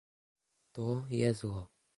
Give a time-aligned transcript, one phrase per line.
[0.79, 0.87] To
[1.21, 1.65] je zlo.